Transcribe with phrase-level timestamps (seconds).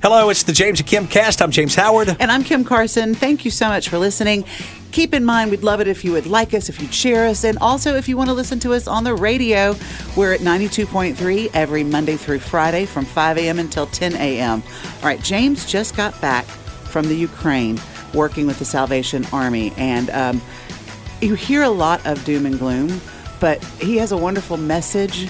[0.00, 1.42] Hello, it's the James and Kim cast.
[1.42, 2.16] I'm James Howard.
[2.20, 3.16] And I'm Kim Carson.
[3.16, 4.44] Thank you so much for listening.
[4.92, 7.42] Keep in mind, we'd love it if you would like us, if you'd share us,
[7.42, 9.74] and also if you want to listen to us on the radio.
[10.16, 13.58] We're at 92.3 every Monday through Friday from 5 a.m.
[13.58, 14.62] until 10 a.m.
[14.98, 17.80] All right, James just got back from the Ukraine
[18.14, 20.40] working with the Salvation Army, and um,
[21.20, 23.00] you hear a lot of doom and gloom,
[23.40, 25.28] but he has a wonderful message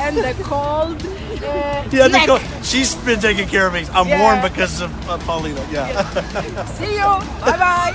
[0.02, 0.98] and the cold.
[1.44, 2.22] Uh, Yeah, leg.
[2.28, 3.86] Nicole, she's been taking care of me.
[3.92, 4.20] I'm Yeah.
[4.22, 5.64] warm because of uh, Paulina.
[5.72, 6.02] Yeah.
[6.74, 7.20] See you.
[7.46, 7.94] Bye bye.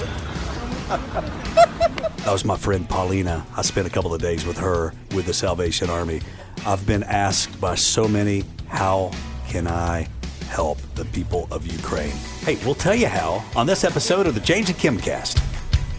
[2.25, 3.45] That was my friend Paulina.
[3.57, 6.21] I spent a couple of days with her with the Salvation Army.
[6.67, 9.11] I've been asked by so many, how
[9.49, 10.07] can I
[10.49, 12.13] help the people of Ukraine?
[12.45, 15.39] Hey, we'll tell you how on this episode of the James and Kim cast.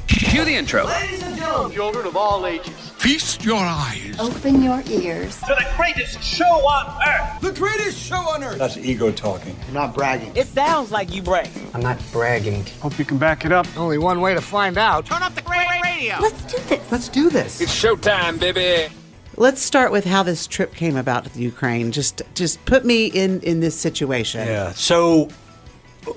[0.08, 0.86] Cue the intro.
[0.86, 4.16] Ladies and gentlemen, children of all ages, Feast your eyes.
[4.20, 5.40] Open your ears.
[5.40, 7.42] to the greatest show on earth.
[7.42, 8.60] The greatest show on earth.
[8.60, 9.56] That's ego talking.
[9.68, 10.32] I'm not bragging.
[10.36, 11.50] It sounds like you brag.
[11.74, 12.64] I'm not bragging.
[12.80, 13.66] Hope you can back it up.
[13.76, 15.08] Only one way to find out.
[15.08, 16.18] Turn up the great radio.
[16.22, 16.92] Let's do this.
[16.92, 17.60] Let's do this.
[17.60, 18.94] It's showtime, baby.
[19.38, 21.92] Let's start with how this trip came about to the Ukraine.
[21.92, 24.46] Just just put me in in this situation.
[24.48, 24.72] Yeah.
[24.74, 25.30] So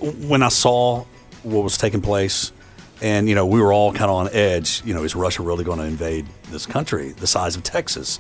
[0.01, 1.05] when I saw
[1.43, 2.53] what was taking place,
[3.03, 4.83] and you know we were all kind of on edge.
[4.85, 8.19] You know, is Russia really going to invade this country the size of Texas?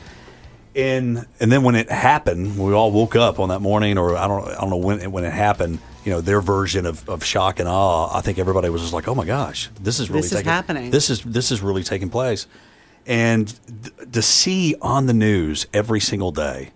[0.77, 4.27] And and then when it happened, we all woke up on that morning, or I
[4.27, 5.79] don't I don't know when it, when it happened.
[6.05, 8.15] You know, their version of, of shock and awe.
[8.15, 10.91] I think everybody was just like, "Oh my gosh, this is really This is happening."
[10.91, 12.47] This is this is really taking place."
[13.07, 16.71] And th- to see on the news every single day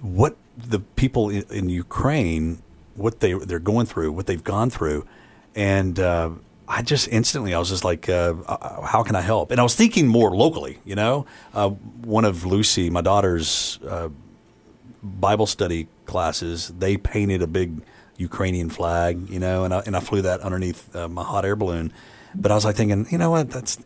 [0.00, 2.62] what the people in, in Ukraine,
[2.94, 5.06] what they they're going through, what they've gone through,
[5.54, 6.30] and uh,
[6.68, 9.50] I just instantly I was just like, uh, uh, how can I help?
[9.50, 11.26] And I was thinking more locally, you know.
[11.54, 14.08] Uh, one of Lucy, my daughter's uh,
[15.02, 17.82] Bible study classes, they painted a big
[18.16, 21.56] Ukrainian flag, you know, and I, and I flew that underneath uh, my hot air
[21.56, 21.92] balloon.
[22.34, 23.50] But I was like thinking, you know what?
[23.50, 23.78] That's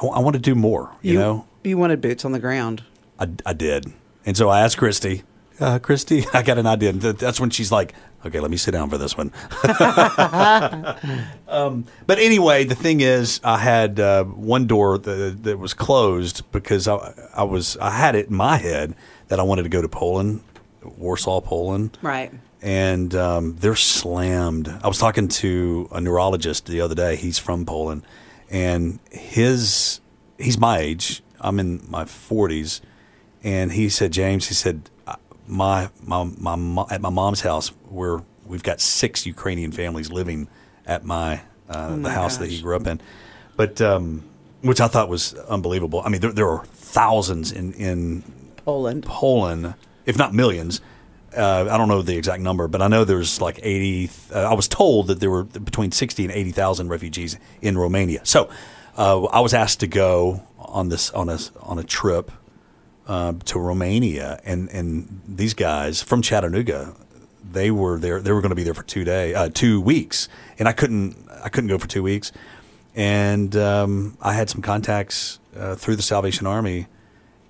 [0.00, 1.46] I, want to do more, you, know.
[1.64, 2.82] you wanted boots on the ground.
[3.18, 3.92] I, I did.
[4.24, 5.22] And so I asked Christy,
[5.60, 6.90] uh, Christy, I got an idea.
[6.90, 9.32] And that's when she's like, okay, let me sit down for this one.
[11.48, 16.50] um, but anyway, the thing is, I had uh, one door that, that was closed
[16.52, 18.94] because I, I was I had it in my head
[19.28, 20.42] that I wanted to go to Poland,
[20.82, 21.98] Warsaw, Poland.
[22.02, 22.32] Right.
[22.62, 24.68] And um, they're slammed.
[24.68, 27.16] I was talking to a neurologist the other day.
[27.16, 28.02] He's from Poland,
[28.50, 30.00] and his
[30.38, 31.22] he's my age.
[31.40, 32.80] I'm in my 40s,
[33.44, 38.22] and he said, James, he said, "Uh, my my my at my mom's house, where
[38.46, 40.48] we've got six Ukrainian families living
[40.86, 43.00] at my, uh, the my house that he grew up in,
[43.56, 44.24] but um,
[44.62, 46.02] which I thought was unbelievable.
[46.04, 48.22] I mean, there, there are thousands in in
[48.64, 49.04] Poland.
[49.04, 49.74] Poland,
[50.06, 50.80] if not millions.
[51.36, 54.10] Uh, I don't know the exact number, but I know there's like 80.
[54.34, 58.20] Uh, I was told that there were between 60 and 80,000 refugees in Romania.
[58.24, 58.48] So
[58.96, 62.32] uh, I was asked to go on this on a on a trip
[63.06, 66.94] uh, to Romania, and and these guys from Chattanooga,
[67.52, 68.20] they were there.
[68.20, 71.16] They were going to be there for two day, uh, two weeks, and I couldn't.
[71.44, 72.32] I couldn't go for two weeks,
[72.94, 76.86] and um, I had some contacts uh, through the Salvation Army,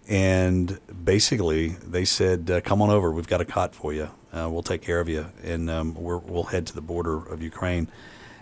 [0.09, 3.11] and basically they said, uh, "Come on over.
[3.11, 4.11] We've got a cot for you.
[4.33, 7.43] Uh, we'll take care of you, and um, we're, we'll head to the border of
[7.43, 7.88] Ukraine."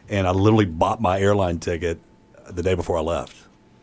[0.08, 1.98] And I literally bought my airline ticket
[2.50, 3.36] the day before I left.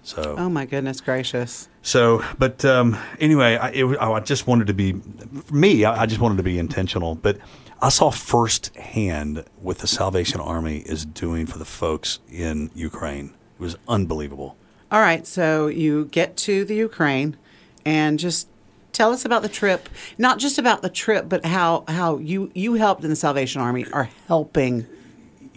[0.03, 1.69] So Oh my goodness gracious.
[1.81, 6.05] so, but um, anyway, I, it, I just wanted to be, for me, I, I
[6.05, 7.15] just wanted to be intentional.
[7.15, 7.37] But
[7.81, 13.33] I saw firsthand what the Salvation Army is doing for the folks in Ukraine.
[13.59, 14.57] It was unbelievable.
[14.91, 17.37] All right, so you get to the Ukraine
[17.85, 18.47] and just
[18.91, 19.89] tell us about the trip.
[20.17, 23.85] Not just about the trip, but how how you you helped in the Salvation Army
[23.91, 24.85] are helping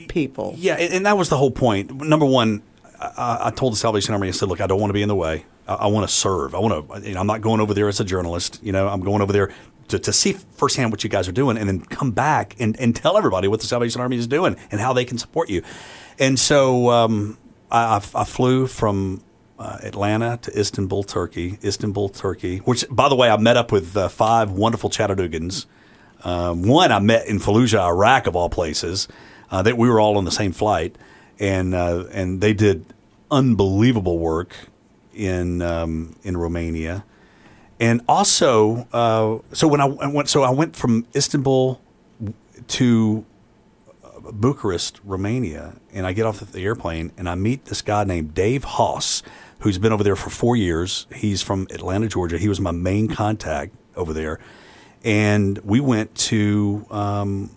[0.08, 0.54] people.
[0.56, 1.92] Yeah, and, that was the whole point.
[1.94, 2.62] Number one,
[3.00, 5.08] I, I told the Salvation Army, I said, look, I don't want to be in
[5.08, 5.46] the way.
[5.66, 6.54] I, I want to serve.
[6.54, 7.08] I want to.
[7.08, 8.60] You know, I'm not going over there as a journalist.
[8.62, 9.52] You know, I'm going over there
[9.88, 12.94] to, to see firsthand what you guys are doing, and then come back and, and
[12.94, 15.62] tell everybody what the Salvation Army is doing and how they can support you.
[16.18, 17.38] And so um,
[17.70, 19.22] I, I flew from
[19.58, 21.58] uh, Atlanta to Istanbul, Turkey.
[21.62, 22.58] Istanbul, Turkey.
[22.58, 25.50] Which, by the way, I met up with uh, five wonderful Chattanoogan.
[26.24, 29.08] Um, one I met in Fallujah, Iraq, of all places.
[29.50, 30.96] Uh, that we were all on the same flight,
[31.38, 32.86] and uh, and they did
[33.30, 34.56] unbelievable work
[35.12, 37.04] in um, in Romania,
[37.78, 41.80] and also uh, so when I, went so I went from Istanbul
[42.66, 43.24] to
[44.32, 48.64] Bucharest, Romania, and I get off the airplane and I meet this guy named Dave
[48.64, 49.22] Haas,
[49.60, 51.06] who's been over there for four years.
[51.14, 52.38] He's from Atlanta, Georgia.
[52.38, 54.40] He was my main contact over there,
[55.02, 57.50] and we went to um,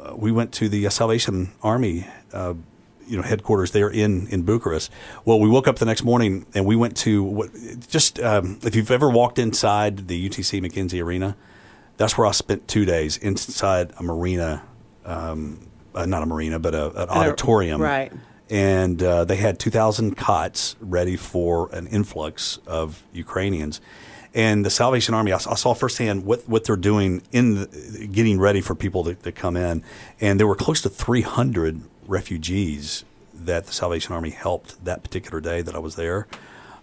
[0.00, 2.06] uh, we went to the Salvation Army.
[2.32, 2.54] Uh,
[3.06, 4.90] you know headquarters there in in Bucharest.
[5.24, 7.50] Well, we woke up the next morning and we went to what
[7.88, 11.36] just um, if you've ever walked inside the UTC McKenzie Arena,
[11.96, 14.62] that's where I spent two days inside a marina,
[15.04, 17.80] um, uh, not a marina, but a, an auditorium.
[17.80, 18.12] right.
[18.48, 23.80] And uh, they had 2,000 cots ready for an influx of Ukrainians.
[24.34, 28.38] And the Salvation Army, I, I saw firsthand what, what they're doing in the, getting
[28.38, 29.82] ready for people to, to come in.
[30.20, 33.04] And there were close to 300 refugees
[33.34, 36.28] that the Salvation Army helped that particular day that I was there.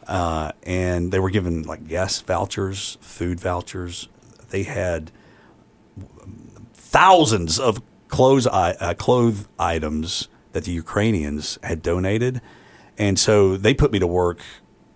[0.06, 4.10] Uh, and they were given like gas vouchers, food vouchers.
[4.50, 5.12] They had
[6.74, 7.82] thousands of
[8.14, 12.42] clothes uh, clothes items that the Ukrainians had donated,
[12.98, 14.40] and so they put me to work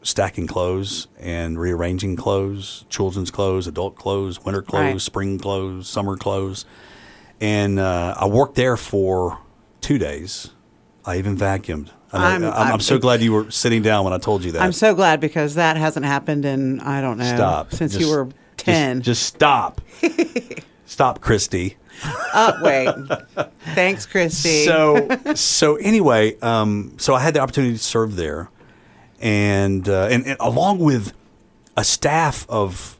[0.04, 5.02] stacking clothes and rearranging clothes, children's clothes, adult clothes, winter clothes, Right.
[5.02, 6.66] spring clothes, summer clothes,
[7.42, 9.40] and uh, I worked there for
[9.82, 10.52] two days.
[11.06, 11.90] I even vacuumed.
[12.14, 14.44] I know- I'm- I'm, I'm, I'm- so glad you were sitting down when I told
[14.46, 14.62] you that.
[14.62, 18.12] I'm so glad because that hasn't happened in I don't know stop since Just- you
[18.16, 19.02] were just- ten.
[19.02, 19.82] Just, stop.
[20.86, 21.78] stop, Christy.
[22.04, 22.90] Oh wait,
[23.76, 24.66] thanks, Christy.
[24.66, 28.50] So so anyway, um, so I had the opportunity to serve there,
[29.20, 31.14] and uh, and, and along with
[31.76, 32.98] a staff of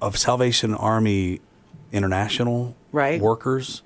[0.00, 1.40] of Salvation Army
[1.92, 3.20] International Right.
[3.20, 3.82] workers.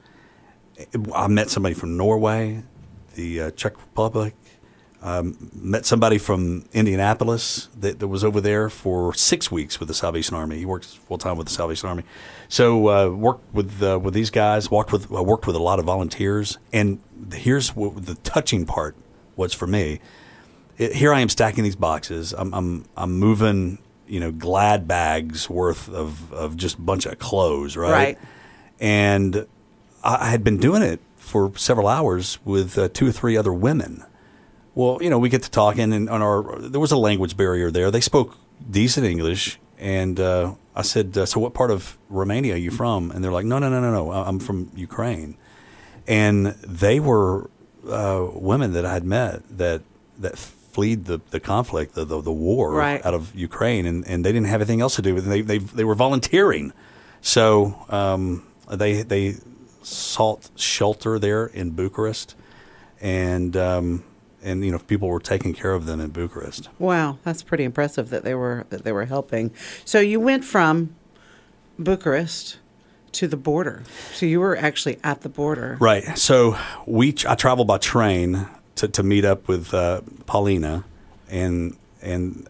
[1.14, 2.62] I met somebody from Norway,
[3.14, 4.34] the uh, Czech Republic.
[5.04, 9.94] Um, met somebody from Indianapolis that, that was over there for six weeks with the
[9.94, 10.56] Salvation Army.
[10.56, 12.04] He works full time with the Salvation Army.
[12.48, 14.70] So uh, worked with uh, with these guys.
[14.70, 16.56] Walked with I worked with a lot of volunteers.
[16.72, 17.00] And
[17.34, 18.96] here's what the touching part
[19.36, 20.00] was for me.
[20.78, 22.32] It, here I am stacking these boxes.
[22.32, 27.18] I'm I'm, I'm moving you know glad bags worth of, of just a bunch of
[27.18, 27.92] clothes, right?
[27.92, 28.18] Right.
[28.80, 29.46] And
[30.02, 33.52] I I had been doing it for several hours with uh, two or three other
[33.52, 34.02] women.
[34.74, 37.70] Well, you know, we get to talking, and on our there was a language barrier
[37.70, 37.90] there.
[37.90, 38.36] They spoke
[38.70, 43.10] decent English, and uh, I said, uh, "So, what part of Romania are you from?"
[43.10, 44.10] And they're like, "No, no, no, no, no.
[44.12, 45.36] I'm from Ukraine."
[46.06, 46.46] And
[46.82, 47.50] they were
[47.88, 49.82] uh, women that I had met that
[50.18, 53.04] that fled the, the conflict, the, the the war Right.
[53.06, 55.30] out of Ukraine, and, and they didn't have anything else to do with it.
[55.30, 56.72] They they they were volunteering,
[57.20, 59.36] so um, they they
[59.82, 62.34] sought shelter there in Bucharest,
[63.00, 64.02] and um,
[64.44, 66.68] and you know people were taking care of them in Bucharest.
[66.78, 69.50] wow, that's pretty impressive that they were that they were helping.
[69.84, 70.94] So you went from
[71.78, 72.58] Bucharest
[73.12, 73.82] to the border.
[74.12, 75.76] So you were actually at the border.
[75.80, 76.16] Right.
[76.18, 78.46] So we I traveled by train
[78.76, 80.84] to, to meet up with uh, Paulina,
[81.28, 82.48] and and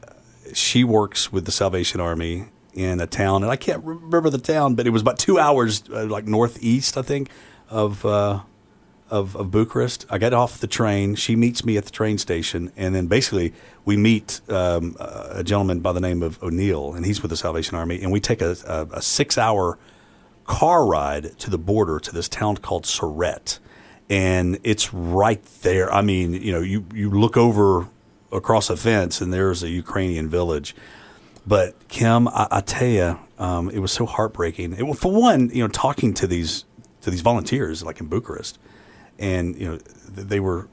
[0.52, 4.74] she works with the Salvation Army in a town, and I can't remember the town,
[4.74, 7.30] but it was about two hours uh, like northeast, I think,
[7.70, 8.04] of.
[8.04, 8.40] Uh,
[9.14, 10.06] of, of Bucharest.
[10.11, 11.14] I get off the train.
[11.14, 13.52] She meets me at the train station, and then basically
[13.85, 17.76] we meet um, a gentleman by the name of O'Neill, and he's with the Salvation
[17.76, 19.78] Army, and we take a, a, a six-hour
[20.47, 23.61] car ride to the border to this town called Siret,
[24.11, 25.92] and it's right there.
[25.92, 27.88] I mean, you know, you you look over
[28.33, 30.75] across a fence, and there's a Ukrainian village.
[31.47, 34.73] But Kim, I, I tell you, um, it was so heartbreaking.
[34.73, 36.64] It, for one, you know, talking to these
[37.02, 38.59] to these volunteers like in Bucharest,
[39.18, 39.76] and you know,
[40.09, 40.68] they were,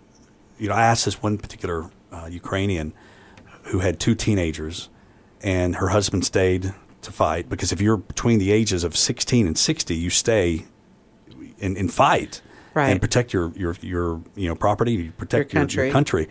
[0.59, 2.93] you know, I asked this one particular uh, Ukrainian
[3.63, 4.89] who had two teenagers,
[5.41, 9.57] and her husband stayed to fight because if you're between the ages of 16 and
[9.57, 10.65] 60, you stay
[11.59, 12.41] and, and fight
[12.73, 12.89] Right.
[12.89, 15.83] and protect your, your your you know property, you protect Your your, country.
[15.85, 16.27] your country.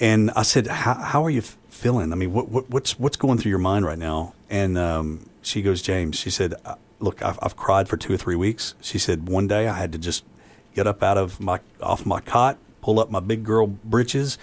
[0.00, 2.12] And I said, how, how are you feeling?
[2.12, 4.32] I mean, what, what, what's what's going through your mind right now?
[4.48, 6.16] And um, she goes, James.
[6.18, 8.74] She said, "Uh, look, I've, I've cried for two or three weeks.
[8.80, 10.24] She said, one day I had to just
[10.76, 14.38] get up out of my off my cot, pull up my big girl britches,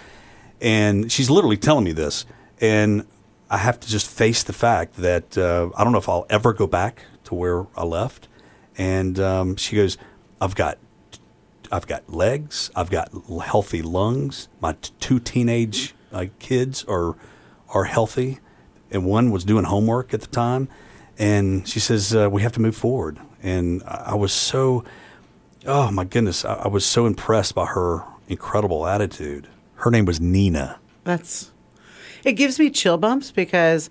[0.60, 2.26] and she's literally telling me this.
[2.60, 3.06] And
[3.48, 6.52] I have to just face the fact that uh, I don't know if I'll ever
[6.52, 8.28] go back to where I left,
[8.76, 9.96] and um, she goes,
[10.40, 10.76] "I've got,
[11.70, 12.70] I've got legs.
[12.74, 13.10] I've got
[13.44, 14.48] healthy lungs.
[14.60, 17.14] My t- two teenage uh, kids are
[17.68, 18.40] are healthy,
[18.90, 20.68] and one was doing homework at the time,
[21.16, 24.84] and she says uh, we have to move forward." And I, I was so,
[25.66, 29.48] oh my goodness, I, I was so impressed by her incredible attitude.
[29.76, 30.78] Her name was Nina.
[31.04, 31.50] That's
[32.24, 33.90] it gives me chill bumps because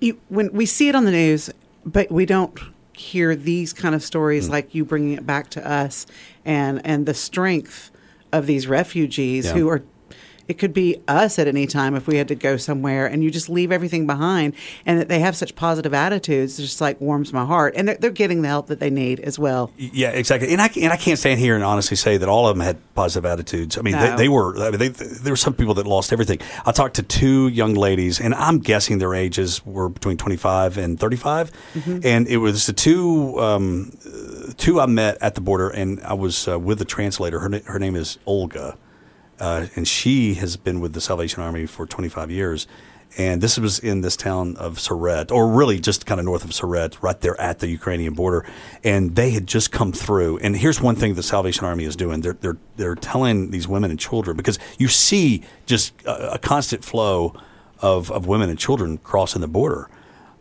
[0.00, 1.50] you, when we see it on the news,
[1.84, 2.58] but we don't
[2.92, 4.52] hear these kind of stories mm.
[4.52, 6.06] like you bringing it back to us
[6.44, 7.90] and and the strength
[8.32, 9.52] of these refugees Yeah.
[9.52, 9.82] who are
[10.48, 13.30] it could be us at any time if we had to go somewhere and you
[13.30, 17.32] just leave everything behind and that they have such positive attitudes it just like warms
[17.32, 20.52] my heart and they're, they're getting the help that they need as well Yeah, exactly.
[20.52, 22.76] And I and I can't stand here and honestly say that all of them had
[22.94, 23.76] positive attitudes.
[23.76, 24.10] I mean, No.
[24.10, 24.56] they, they were.
[24.58, 26.38] I mean, they, there were some people that lost everything.
[26.64, 30.98] I talked to two young ladies, and I'm guessing their ages were between 25 and
[30.98, 31.50] 35.
[32.04, 33.92] And it was the two um,
[34.56, 37.38] two I met at the border, and I was uh, with the translator.
[37.40, 38.76] Her her name is Olga,
[39.40, 42.66] uh, and she has been with the Salvation Army for 25 years.
[43.18, 46.50] And this was in this town of Siret, or really just kind of north of
[46.50, 48.44] Siret, right there at the Ukrainian border.
[48.84, 50.38] And they had just come through.
[50.38, 53.90] And here's one thing the Salvation Army is doing: they're they're they're telling these women
[53.90, 57.34] and children because you see just a, a constant flow
[57.80, 59.88] of of women and children crossing the border,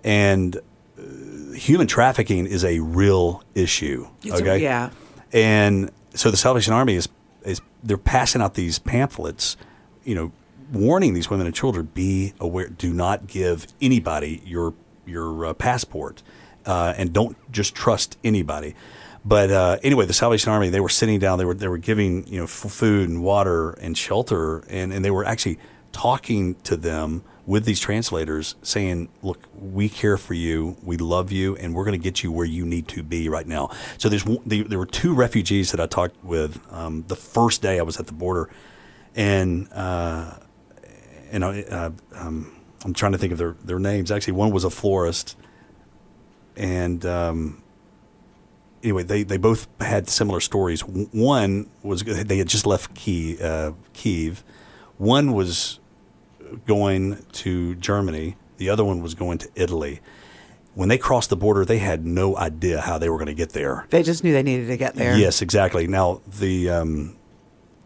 [0.03, 4.05] and uh, human trafficking is a real issue.
[4.23, 4.89] It's a- okay, yeah.
[5.31, 7.07] and so the Salvation Army is
[7.45, 9.57] is they're passing out these pamphlets,
[10.03, 10.31] you know,
[10.71, 14.73] warning these women and children be aware, do not give anybody your
[15.05, 16.23] your uh, passport,
[16.65, 18.75] uh, and don't just trust anybody.
[19.23, 22.27] But uh, anyway, the Salvation Army they were sitting down, they were they were giving
[22.27, 25.59] you know f- food and water and shelter, and and they were actually
[25.91, 31.55] talking to them with these translators saying, "Look, we care for you, we love you,
[31.57, 34.25] and we're going to get you where you need to be right now." So there's
[34.45, 38.07] there were two refugees that I talked with um, the first day I was at
[38.07, 38.49] the border,
[39.15, 40.35] and uh,
[41.31, 44.11] and I, uh, um, I'm trying to think of their their names.
[44.11, 45.37] Actually, one was a florist,
[46.55, 47.61] and um,
[48.85, 50.81] anyway, they, they both had similar stories.
[50.81, 53.41] One was they had just left Kiev.
[53.41, 54.43] Uh, Kiev.
[54.97, 55.79] One was
[56.65, 58.37] going to Germany.
[58.57, 59.99] The other one was going to Italy.
[60.73, 63.51] When they crossed the border, they had no idea how they were going to get
[63.51, 63.85] there.
[63.89, 65.87] they just knew they needed to get there Yes, exactly.
[65.87, 67.15] Now the um,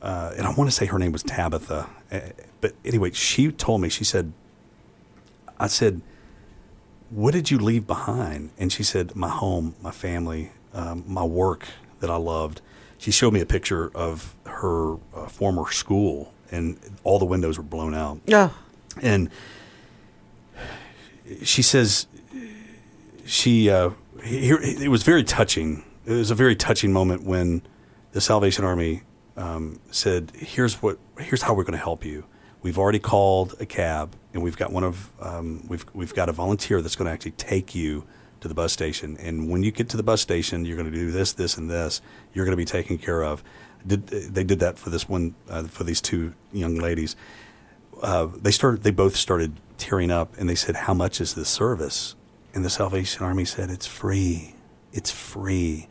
[0.02, 2.20] uh, and I want to say her name was Tabitha, uh,
[2.62, 4.34] but anyway, she told me she said,
[5.60, 6.02] I said,
[7.10, 8.52] what did you leave behind?
[8.58, 11.68] And she said, my home, my family, um, my work
[12.00, 12.62] that I loved.
[12.98, 17.64] She showed me a picture of her uh, former school, and all the windows were
[17.64, 18.20] blown out.
[18.32, 18.54] oh
[19.02, 19.30] And
[21.44, 22.08] she says
[23.26, 23.92] she uh,
[24.24, 25.84] it was very touching.
[26.06, 27.62] It was a very touching moment when
[28.12, 29.04] the Salvation Army
[29.38, 30.98] um, said, "Here's what.
[31.20, 32.26] Here's how we're going to help you.
[32.62, 36.32] We've already called a cab, and we've got one of um, we've we've got a
[36.32, 38.06] volunteer that's going to actually take you."
[38.40, 40.98] To the bus station, and when you get to the bus station, you're going to
[40.98, 42.02] do this, this, and this.
[42.34, 43.44] You're going to be taken care of.
[43.86, 47.16] Did, they did that for this one, uh, for these two young ladies.
[48.02, 51.50] Uh, they started they both started tearing up and they said how much is this
[51.50, 52.16] service?
[52.54, 54.56] And the salvation army said it's free.
[54.92, 55.88] It's free.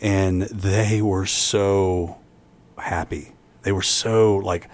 [0.00, 2.18] And they were so
[2.78, 3.32] happy.
[3.62, 4.68] They were so like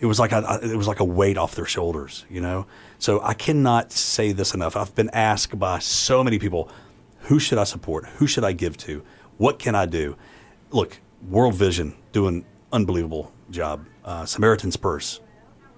[0.00, 2.66] it was like a, it was like a weight off their shoulders you know?
[2.98, 4.76] So i cannot say this enough.
[4.76, 6.68] I've been asked by so many people
[7.20, 8.06] who should i support?
[8.18, 9.02] Who should i give to?
[9.38, 10.16] What can i do?
[10.70, 15.20] Look world vision doing unbelievable job uh, samaritan's purse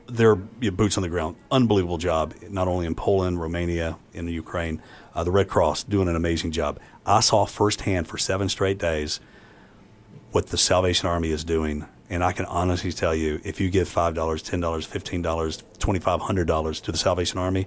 [0.09, 1.37] their you know, boots on the ground.
[1.51, 4.81] Unbelievable job, not only in Poland, Romania, in the Ukraine.
[5.15, 6.79] Uh, the Red Cross doing an amazing job.
[7.05, 9.21] I saw firsthand for seven straight days
[10.33, 11.87] what the Salvation Army is doing.
[12.09, 16.99] And I can honestly tell you, if you give $5, $10, $15, $2,500 to the
[16.99, 17.67] Salvation Army,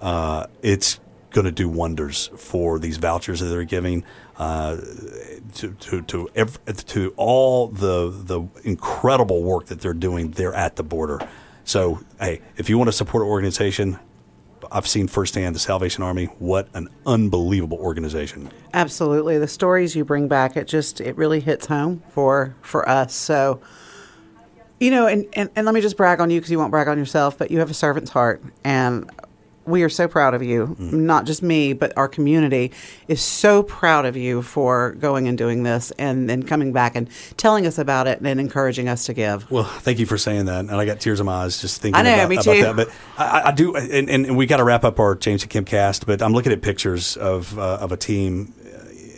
[0.00, 0.98] uh, it's
[1.36, 4.02] going to do wonders for these vouchers that they're giving
[4.38, 4.78] uh,
[5.54, 10.76] to to to, ev- to all the the incredible work that they're doing there at
[10.76, 11.20] the border.
[11.64, 13.98] So, hey, if you want to support an organization,
[14.72, 16.26] I've seen firsthand the Salvation Army.
[16.38, 18.50] What an unbelievable organization!
[18.72, 19.36] Absolutely.
[19.36, 23.14] The stories you bring back, it just it really hits home for for us.
[23.14, 23.60] So
[24.80, 26.88] you know, and, and, and let me just brag on you because you won't brag
[26.88, 28.42] on yourself, but you have a servant's heart.
[28.62, 29.10] And
[29.66, 30.76] we are so proud of you.
[30.78, 30.92] Mm.
[30.92, 32.72] Not just me, but our community
[33.08, 37.08] is so proud of you for going and doing this and, then coming back and
[37.36, 39.50] telling us about it and encouraging us to give.
[39.50, 41.98] Well, thank you for saying that, and I got tears in my eyes just thinking
[41.98, 42.62] I know, about, me about too.
[42.62, 42.76] that.
[42.76, 45.64] But I, I do, and, and we got to wrap up our James and Kim
[45.64, 46.06] cast.
[46.06, 48.54] But I'm looking at pictures of uh, of a team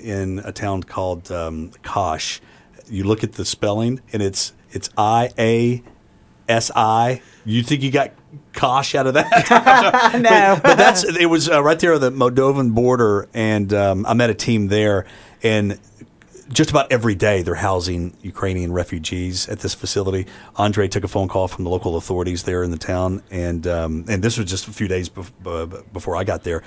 [0.02, 2.40] in a town called um, Kosh.
[2.88, 5.82] You look at the spelling, and it's it's I A
[6.48, 7.22] S I.
[7.44, 8.12] You think you got
[8.58, 10.12] Kosh out of that?
[10.20, 10.60] no.
[10.60, 14.30] but that's it was uh, right there on the Moldovan border, and um, I met
[14.30, 15.06] a team there,
[15.44, 15.78] and
[16.48, 20.26] just about every day they're housing Ukrainian refugees at this facility.
[20.56, 24.04] Andre took a phone call from the local authorities there in the town, and um,
[24.08, 26.64] and this was just a few days bef- before I got there,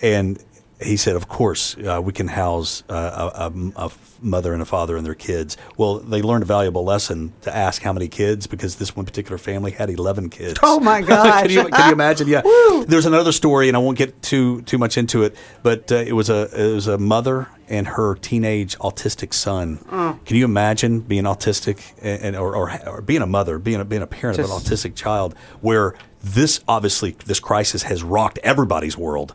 [0.00, 0.42] and
[0.84, 4.96] he said, "Of course, uh, we can house uh, a, a, mother and a father
[4.96, 8.76] and their kids." Well, they learned a valuable lesson to ask how many kids because
[8.76, 10.58] this one particular family had eleven kids.
[10.62, 11.42] Oh, my gosh.
[11.42, 12.28] can, you, can you imagine?
[12.28, 12.42] Yeah.
[12.86, 16.12] There's another story, and I won't get too too much into it, but uh, it
[16.12, 19.78] was a it was a mother and her teenage autistic son.
[20.24, 23.84] Can you imagine being autistic and, and or, or, or being a mother, being a,
[23.84, 28.96] being a parent of an autistic child, where this obviously this crisis has rocked everybody's
[28.96, 29.34] world,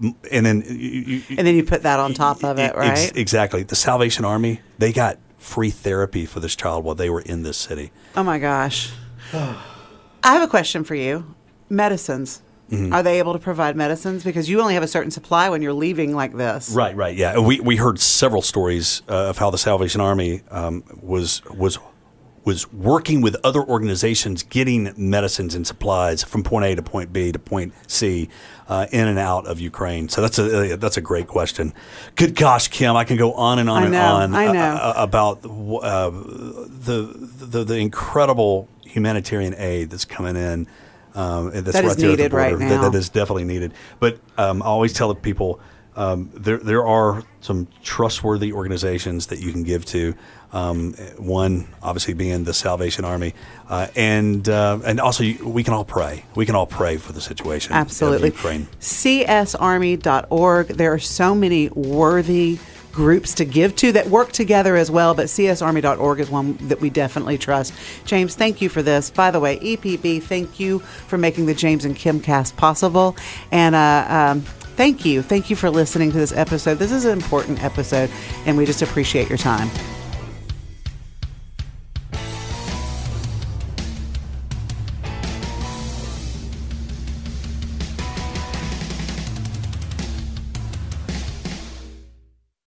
[0.00, 3.16] and then you, you, and then you put that on top of it, Ex- right?
[3.16, 3.62] exactly.
[3.62, 7.56] The Salvation Army they got free therapy for this child while they were in this
[7.56, 7.90] city.
[8.16, 8.92] Oh my gosh.
[9.32, 9.54] I
[10.22, 11.34] have a question for you.
[11.68, 12.42] Medicines.
[12.70, 12.92] Mm-hmm.
[12.92, 14.24] Are they able to provide medicines?
[14.24, 16.70] Because you only have a certain supply when you're leaving like this.
[16.70, 17.38] Right, right, yeah.
[17.38, 21.78] We we heard several stories uh, of how the Salvation Army um, was was
[22.44, 27.30] was working with other organizations, getting medicines and supplies from point A to point B
[27.32, 28.28] to point C,
[28.68, 30.08] uh, in and out of Ukraine.
[30.08, 31.72] So that's a uh, that's a great question.
[32.16, 34.60] Good gosh, Kim, I can go on and on I and on I uh, know.
[34.60, 40.66] uh, about uh, the, the the incredible humanitarian aid that's coming in.
[41.14, 42.68] Um, that's That is right the needed right border.
[42.68, 42.88] That- now.
[42.90, 43.72] that is definitely needed.
[44.00, 45.60] But um, I always tell the people
[45.96, 50.14] um, there there are some trustworthy organizations that you can give to.
[50.52, 53.34] Um, one, obviously, being the Salvation Army,
[53.68, 56.24] uh, and uh, and also you, we can all pray.
[56.34, 58.28] We can all pray for the situation Absolutely.
[58.28, 58.68] of Ukraine.
[58.80, 60.66] CSArmy.org.
[60.68, 62.58] There are so many worthy
[62.92, 66.90] groups to give to that work together as well, but CSArmy.org is one that we
[66.90, 67.72] definitely trust.
[68.04, 69.10] James, thank you for this.
[69.10, 73.16] By the way, EPB, thank you for making the James and Kim cast possible.
[73.50, 74.44] And uh, um,
[74.76, 75.22] thank you.
[75.22, 76.78] Thank you for listening to this episode.
[76.78, 78.10] This is an important episode,
[78.46, 79.70] and we just appreciate your time.